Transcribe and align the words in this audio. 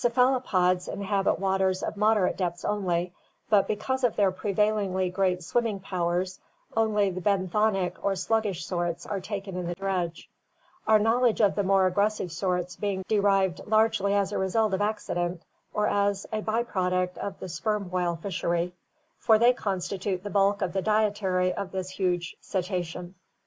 Cephalopods 0.03 0.85
(see 0.85 0.85
Chapter 0.89 0.95
XXVI) 0.97 1.03
inhabit 1.03 1.39
waters 1.39 1.83
of 1.83 1.95
moderate 1.95 2.35
depths 2.35 2.65
only, 2.65 3.13
but 3.51 3.67
because 3.67 4.03
of 4.03 4.15
their 4.15 4.31
prevailingly 4.31 5.11
great 5.11 5.43
swimming 5.43 5.79
pow 5.79 6.09
ers 6.09 6.39
only 6.75 7.11
the 7.11 7.21
benthonic 7.21 8.03
or 8.03 8.15
sluggish 8.15 8.65
sorts 8.65 9.05
are 9.05 9.19
taken 9.19 9.55
in 9.55 9.67
the 9.67 9.75
dredge, 9.75 10.27
our 10.87 10.97
knowledge 10.97 11.39
of 11.39 11.53
the 11.53 11.61
more 11.61 11.85
aggressive 11.85 12.31
sorts 12.31 12.75
being 12.77 13.05
derived 13.07 13.61
largely 13.67 14.15
as 14.15 14.31
a 14.31 14.39
result 14.39 14.73
of 14.73 14.81
accident 14.81 15.43
or 15.71 15.85
as 15.85 16.25
a 16.33 16.41
by 16.41 16.63
product 16.63 17.15
of 17.19 17.39
the 17.39 17.47
sperm 17.47 17.91
whale 17.91 18.15
fishery, 18.15 18.73
for 19.19 19.37
they 19.37 19.53
constitute 19.53 20.23
the 20.23 20.31
bulk 20.31 20.63
of 20.63 20.73
the 20.73 20.81
dietary 20.81 21.53
of 21.53 21.71
this 21.71 21.97
nuge 21.97 22.33
cetacean. 22.41 23.13